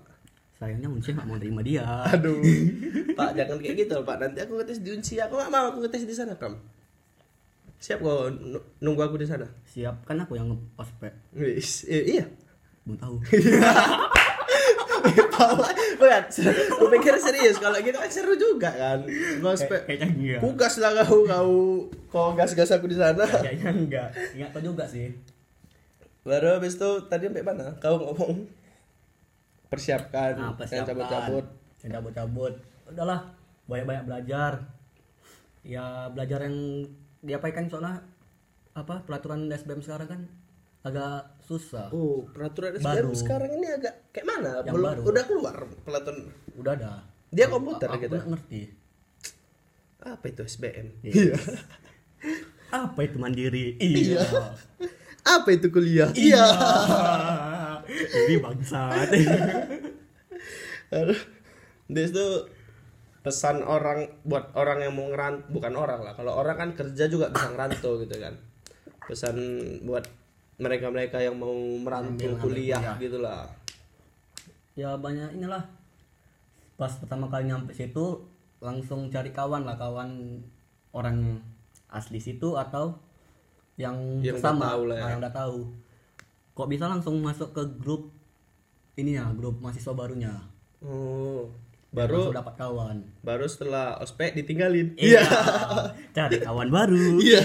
[0.55, 1.83] Sayangnya Unsia nggak mau terima dia
[2.15, 2.39] Aduh.
[3.19, 4.15] Pak, jangan kayak gitu, Pak.
[4.19, 5.27] Nanti aku ngetes di Unsia.
[5.27, 6.55] Aku nggak mau aku ngetes di sana, Pram.
[7.79, 9.45] Siap kok nu- nunggu aku di sana.
[9.67, 10.47] siap kan aku yang
[10.79, 11.59] ospek eh,
[12.07, 12.25] iya.
[12.87, 13.15] belum tahu
[15.95, 16.23] Bukan,
[16.75, 17.61] aku pikir serius.
[17.61, 18.99] Kalau gitu kan seru juga kan.
[19.43, 19.85] Ngospek.
[19.85, 21.51] kayaknya enggak Kugas lah kau, kau,
[22.09, 23.23] kau gas-gas aku di sana.
[23.27, 25.11] kayaknya enggak nggak tahu juga sih
[26.25, 27.77] Baru habis itu tadi sampai mana?
[27.77, 28.49] Kau ngomong
[29.67, 31.45] persiapkan, nah jangan persiapan cabut-cabut.
[31.77, 32.53] Jangan cabut-cabut
[32.85, 33.21] udahlah
[33.65, 34.51] banyak-banyak belajar
[35.61, 36.85] ya belajar yang
[37.19, 38.05] diapakan soalnya
[38.71, 40.21] apa peraturan SBM sekarang kan
[40.81, 43.11] agak susah Oh, peraturan SBM Baru.
[43.11, 44.61] sekarang ini agak kayak mana?
[44.61, 45.01] Yang Belum baru.
[45.03, 46.17] udah keluar peraturan.
[46.55, 46.91] udah ada
[47.29, 48.13] Dia komputer aku gitu.
[48.13, 48.61] nggak ngerti
[49.99, 50.87] Apa itu SBM?
[51.01, 51.35] Iya.
[52.85, 54.21] apa itu mandiri iya
[55.23, 56.13] Apa itu kuliah?
[56.13, 56.45] iya
[57.95, 59.09] ini bangsat.
[61.85, 62.27] Dia itu
[63.25, 66.13] pesan orang buat orang yang mau ngerant bukan orang lah.
[66.13, 68.33] Kalau orang kan kerja juga bisa ngerantau gitu kan.
[69.05, 69.35] Pesan
[69.85, 70.05] buat
[70.55, 72.95] mereka-mereka yang mau merantau kuliah, kuliah.
[73.01, 73.43] gitu lah.
[74.75, 75.63] ya banyak inilah
[76.75, 78.27] pas pertama kali nyampe situ
[78.59, 80.43] langsung cari kawan lah kawan
[80.91, 81.39] orang
[81.87, 82.91] asli situ atau
[83.79, 85.03] yang, Yang udah bersama tahu lah ya.
[85.15, 85.57] yang udah tahu
[86.55, 88.09] kok bisa langsung masuk ke grup
[88.95, 90.33] ini ya grup mahasiswa barunya
[90.79, 91.49] Oh.
[91.89, 94.93] Baru langsung dapat kawan baru setelah ospek ditinggalin.
[94.95, 95.23] iya
[96.11, 97.41] cari kawan baru Iya.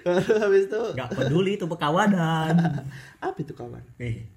[0.00, 2.84] Baru habis itu nggak peduli itu perkawanan
[3.18, 3.80] apa itu kawan?
[3.96, 4.28] eh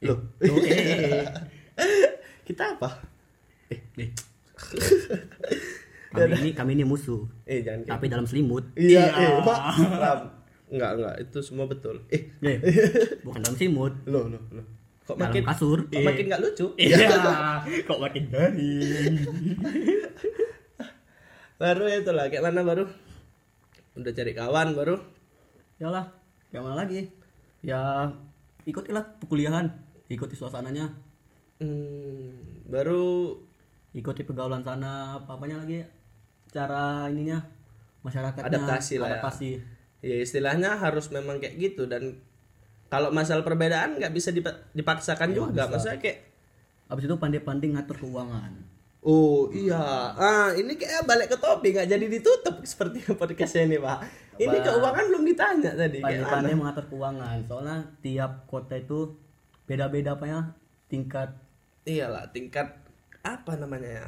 [0.00, 0.20] Loh.
[0.36, 1.24] Tuh, eh,
[2.42, 3.04] Kita apa?
[3.68, 4.10] eh, eh.
[6.16, 9.60] kami ini kami ini musuh Eh jangan tapi dalam selimut Iya, eh, Pak.
[10.66, 12.02] Enggak, enggak, itu semua betul.
[12.08, 12.58] Eh, Eh,
[13.24, 14.62] bukan dalam selimut lo, lo, lo.
[15.04, 15.78] Kok dalam makin kasur.
[15.86, 16.66] kok makin enggak lucu?
[16.76, 17.06] iya.
[17.88, 19.14] Kok makin garing.
[21.56, 22.84] Baru itu lah, kayak mana baru?
[23.96, 25.00] Udah cari kawan baru.
[25.76, 26.08] ya lah
[26.48, 27.08] gimana lagi?
[27.60, 28.12] Ya
[28.62, 29.72] ikutilah perkuliahan.
[30.06, 30.92] Ikuti suasananya.
[31.56, 33.32] Hmm, baru
[33.92, 35.80] ikuti pergaulan sana apa apanya lagi.
[36.48, 37.40] Cara ininya
[38.02, 39.12] masyarakatnya Adaptasi lah ya.
[39.16, 39.48] adaptasi.
[39.56, 39.60] ya
[40.22, 41.90] istilahnya harus memang kayak gitu.
[41.90, 42.20] Dan
[42.86, 45.66] kalau masalah perbedaan nggak bisa dipa- dipaksakan juga.
[45.66, 46.18] Maksudnya kayak
[46.86, 48.52] habis itu pandai-pandai ngatur keuangan.
[49.06, 49.78] Oh iya,
[50.18, 54.02] ah ini kayak balik ke topik nggak jadi ditutup seperti podcastnya ini pak.
[54.34, 56.02] Ini keuangan belum ditanya tadi.
[56.02, 57.38] Pandai-pandai mengatur keuangan.
[57.46, 59.14] Soalnya tiap kota itu
[59.62, 60.40] beda-beda apa ya.
[60.90, 61.38] Tingkat
[61.86, 62.74] iyalah tingkat
[63.22, 64.06] apa namanya ya?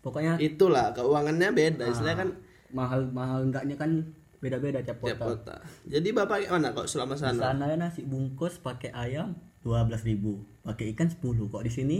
[0.00, 1.84] Pokoknya itulah keuangannya beda.
[1.84, 1.92] Ah.
[1.92, 2.30] istilahnya kan
[2.72, 5.26] mahal mahal enggaknya kan beda-beda tiap tiap kota.
[5.32, 5.56] kota.
[5.88, 11.08] Jadi bapak gimana kok selama di sana sana nasi bungkus pakai ayam 12.000 pakai ikan
[11.10, 11.20] 10
[11.50, 11.98] kok di sini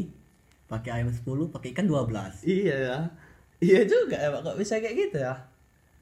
[0.70, 2.98] pakai ayam 10 pakai ikan 12 iya ya.
[3.56, 4.40] Iya juga ya pak.
[4.44, 5.34] Kok bisa kayak gitu ya?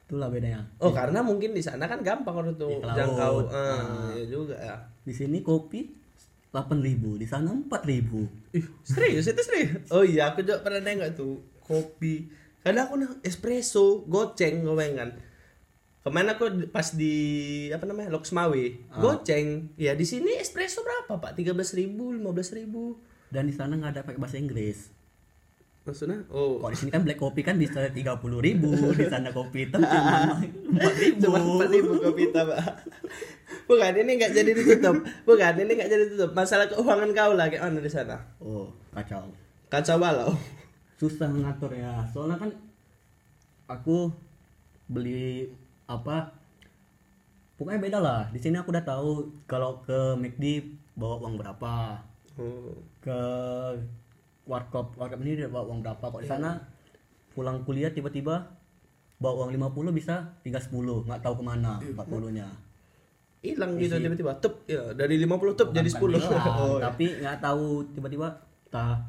[0.05, 0.67] Itulah bedanya.
[0.83, 2.99] Oh karena mungkin di sana kan gampang untuk laut.
[2.99, 3.35] jangkau.
[3.49, 3.55] Ah.
[3.55, 4.77] ah, iya juga ya.
[5.07, 5.87] Di sini kopi
[6.51, 9.27] 8.000 di sana 4.000 Ih, serius?
[9.31, 9.87] Itu serius?
[9.95, 12.27] Oh iya aku juga pernah nengok tuh kopi.
[12.63, 15.11] Karena aku espresso goceng gue kan
[16.05, 17.17] ke mana aku pas di
[17.73, 18.65] apa namanya Loksmawe.
[19.01, 19.73] Goceng.
[19.81, 21.33] Ya di sini espresso berapa pak?
[21.33, 23.01] tiga belas ribu lima belas ribu.
[23.33, 24.93] Dan di sana nggak ada pakai bahasa Inggris.
[25.89, 26.29] Maksudnya?
[26.29, 26.61] Oh.
[26.61, 29.81] Kok di sini kan black kopi kan bisa tiga puluh ribu, di sana kopi hitam
[29.81, 31.19] cuma empat ribu.
[31.25, 32.65] cuma empat ribu kopi hitam pak.
[33.65, 34.97] Bukan ini nggak jadi ditutup.
[35.25, 36.31] Bukan ini nggak jadi ditutup.
[36.37, 38.21] Masalah keuangan kau lah kayak mana di sana?
[38.45, 39.33] Oh kacau,
[39.73, 40.37] kacau balau
[41.01, 42.05] susah ngatur ya.
[42.13, 42.51] Soalnya kan
[43.69, 44.13] aku
[44.89, 45.49] beli
[45.87, 46.33] apa?
[47.55, 48.23] Pokoknya beda lah.
[48.35, 52.03] Di sini aku udah tahu kalau ke McD bawa uang berapa,
[52.39, 52.75] oh.
[52.99, 53.19] ke
[54.45, 56.05] warkop warkop ini dia bawa uang berapa.
[56.11, 56.59] Kok di sana
[57.35, 58.47] pulang kuliah tiba-tiba
[59.19, 62.47] bawa uang 50 bisa tinggal 10 nggak tahu ke mana 40 nya
[63.45, 66.83] hilang gitu tiba-tiba tep ya dari 50 tep jadi 10 Bukan hilang, oh, iya.
[66.89, 68.29] tapi nggak tahu tiba-tiba
[68.73, 69.05] tah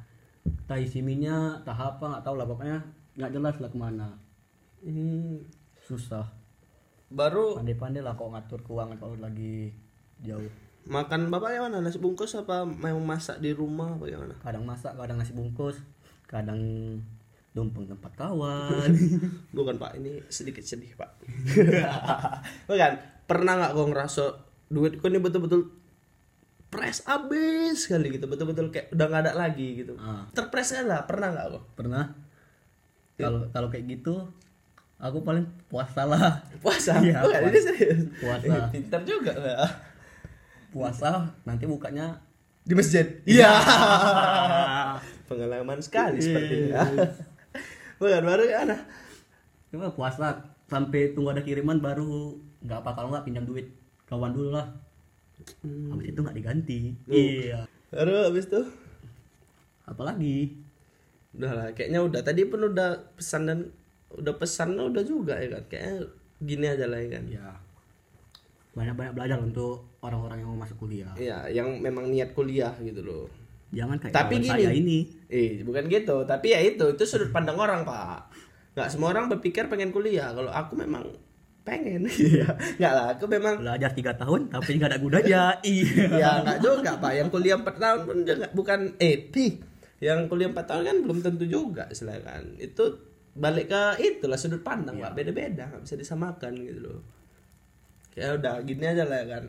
[0.70, 2.78] tah isi minyak tah apa nggak tahu lah pokoknya
[3.16, 4.10] nggak jelas lah ke mana
[4.86, 5.42] Hmm.
[5.82, 6.30] susah
[7.16, 9.72] baru pandai-pandai lah kok ngatur keuangan kalau lagi
[10.20, 10.52] jauh.
[10.86, 14.94] Makan bapak yang mana nasi bungkus apa memang masak di rumah apa gimana kadang masak
[14.94, 15.82] kadang nasi bungkus
[16.30, 16.62] kadang
[17.56, 18.92] numpang tempat kawan.
[19.56, 19.96] Bukan pak.
[19.98, 21.24] Ini sedikit sedih pak.
[22.70, 22.92] Bukan.
[23.26, 24.24] Pernah nggak kau ngerasa
[24.70, 25.72] duit kau ini betul-betul
[26.68, 28.28] press abis sekali gitu?
[28.28, 29.96] Betul-betul kayak udah nggak ada lagi gitu?
[29.98, 30.28] Ah.
[30.36, 31.08] terpres kan lah.
[31.08, 31.64] Pernah nggak kau?
[31.80, 32.04] Pernah.
[33.16, 34.28] Kalau kalau kayak gitu
[35.00, 36.40] aku paling puasa lah.
[36.64, 36.98] Puasa?
[36.98, 38.02] Iya, bukan ini serius?
[38.18, 38.46] Puasa.
[38.50, 39.70] Eh, pintar juga lah
[40.76, 42.20] puasa nanti bukanya
[42.68, 43.08] di masjid?
[43.24, 43.48] Iya.
[45.32, 46.84] Pengalaman sekali sepertinya
[47.96, 48.76] bukan baru kan
[49.72, 53.72] Cuma puasa sampai tunggu ada kiriman baru nggak apa kalau nggak pinjam duit
[54.06, 54.68] kawan dulu lah.
[55.64, 56.80] Habis itu nggak diganti.
[57.08, 57.64] Iya.
[57.90, 58.68] baru habis tuh
[59.88, 60.54] Apalagi?
[61.34, 62.22] Udah lah kayaknya udah.
[62.22, 63.60] Tadi pun udah pesan dan
[64.16, 65.96] udah pesan udah juga ya kan kayaknya
[66.44, 67.48] gini aja lah ya kan ya
[68.76, 71.16] banyak-banyak belajar untuk orang-orang yang mau masuk kuliah.
[71.16, 73.26] Iya, yang memang niat kuliah gitu loh.
[73.72, 74.48] Jangan kayak Tapi gini.
[74.52, 75.00] saya ini.
[75.32, 78.36] Eh, bukan gitu, tapi ya itu, itu sudut pandang orang, Pak.
[78.76, 80.36] Nggak semua orang berpikir pengen kuliah.
[80.36, 81.08] Kalau aku memang
[81.64, 82.04] pengen.
[82.12, 82.52] Iya.
[82.78, 85.44] Nggak lah, aku memang Belajar tiga tahun tapi nggak ada gunanya.
[85.64, 86.06] Iya.
[86.12, 87.12] ya nggak juga, Pak.
[87.16, 89.56] Yang kuliah 4 tahun pun juga bukan eh, pi.
[90.04, 92.60] Yang kuliah 4 tahun kan belum tentu juga, silakan.
[92.60, 95.12] Itu balik ke itulah sudut pandang, Pak.
[95.12, 97.00] Beda-beda, nggak bisa disamakan gitu loh.
[98.16, 99.46] Ya udah, gini aja lah ya kan.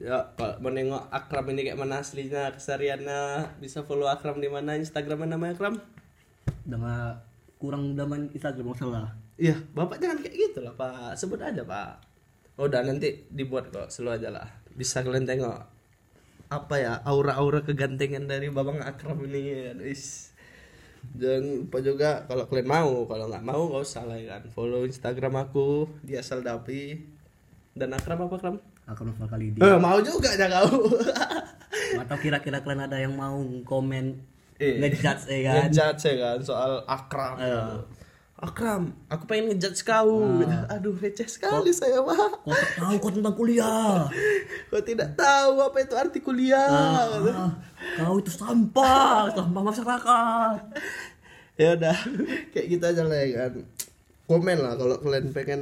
[0.00, 4.80] Ya, kalau mau nengok Akram ini kayak mana aslinya, kesehariannya, bisa follow Akram di mana,
[4.80, 5.76] Instagramnya namanya Akram?
[6.64, 7.28] Nggak
[7.60, 9.12] kurang udah main Instagram nggak salah.
[9.36, 11.20] Iya, Bapak jangan kayak gitu lah, Pak.
[11.20, 11.92] Sebut aja, Pak.
[12.56, 14.48] Oh, udah nanti dibuat kok, selalu aja lah.
[14.72, 15.60] Bisa kalian tengok
[16.50, 19.72] apa ya aura-aura kegantengan dari Babang Akram ini ya.
[19.84, 20.29] Is.
[21.10, 24.42] Jangan lupa juga kalau kalian mau, kalau nggak mau nggak usah lah ya kan.
[24.50, 27.00] Follow Instagram aku di asal dapi
[27.72, 28.56] dan Akram apa Akram?
[28.90, 29.58] Novel kali ini.
[29.58, 30.90] Eh, mau juga aja kau.
[32.02, 34.18] Atau kira-kira kalian ada yang mau komen
[34.60, 34.76] Eh.
[34.76, 35.54] ngejudge ya kan?
[35.72, 37.40] ngejudge ya kan soal Akram.
[37.40, 37.80] Iya.
[38.40, 40.24] Akram, aku pengen ngejudge kau.
[40.72, 42.40] Aduh, receh sekali saya, Pak.
[42.40, 44.08] Kau tak tahu kau tentang kuliah.
[44.72, 47.04] Kau tidak tahu apa itu arti kuliah.
[47.04, 47.52] Ah,
[48.00, 50.56] kau itu sampah, sampah masyarakat.
[51.60, 51.98] ya udah,
[52.56, 53.52] kayak gitu aja lah ya kan.
[54.24, 55.60] Komen lah kalau kalian pengen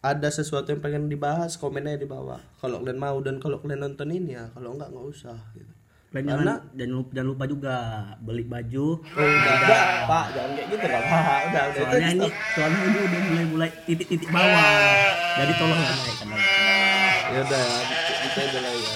[0.00, 2.40] ada sesuatu yang pengen dibahas, komen aja di bawah.
[2.56, 5.75] Kalau kalian mau dan kalau kalian nonton ini ya, kalau enggak nggak usah gitu.
[6.16, 7.76] Dan jangan, jangan, lupa, jangan lupa juga
[8.24, 8.86] beli baju.
[9.04, 11.00] Oh, udah, udah, Pak, jangan kayak gitu Pak.
[11.04, 11.64] Udah, udah.
[11.76, 14.72] Soalnya ini, soalnya ini udah mulai mulai titik-titik bawah.
[15.36, 16.10] Jadi tolong lagi.
[17.26, 17.66] ya udah
[18.22, 18.94] gitu aja lah ya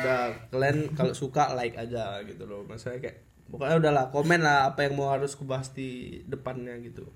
[0.00, 0.20] udah
[0.52, 4.94] kalian kalau suka like aja gitu loh maksudnya kayak pokoknya udahlah komen lah apa yang
[4.94, 7.08] mau harus kubahas di depannya gitu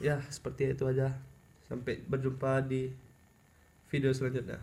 [0.00, 1.14] ya seperti itu aja
[1.68, 2.90] sampai berjumpa di
[3.92, 4.58] video selanjutnya